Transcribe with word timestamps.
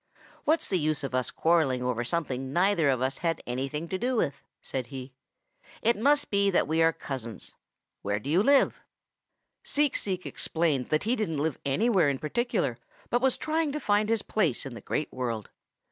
'What's 0.45 0.67
the 0.67 0.79
use 0.79 1.03
of 1.03 1.35
quarreling 1.35 1.83
over 1.83 2.03
something 2.03 2.51
neither 2.51 2.89
of 2.89 3.03
us 3.03 3.19
had 3.19 3.39
anything 3.45 3.87
to 3.89 3.99
do 3.99 4.15
with?' 4.15 4.43
said 4.59 4.87
he. 4.87 5.13
'It 5.83 5.95
must 5.95 6.31
be 6.31 6.49
that 6.49 6.67
we 6.67 6.81
are 6.81 6.91
cousins. 6.91 7.53
Where 8.01 8.17
do 8.19 8.27
you 8.27 8.41
live?' 8.41 8.81
"Seek 9.63 9.95
Seek 9.95 10.25
explained 10.25 10.87
that 10.87 11.03
he 11.03 11.15
didn't 11.15 11.37
live 11.37 11.59
anywhere 11.65 12.09
in 12.09 12.17
particular 12.17 12.79
but 13.11 13.21
was 13.21 13.37
trying 13.37 13.71
to 13.73 13.79
find 13.79 14.09
his 14.09 14.23
place 14.23 14.65
in 14.65 14.73
the 14.73 14.81
Great 14.81 15.13
World. 15.13 15.51